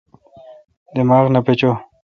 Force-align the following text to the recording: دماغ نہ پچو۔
دماغ 0.95 1.25
نہ 1.33 1.39
پچو۔ 1.45 1.71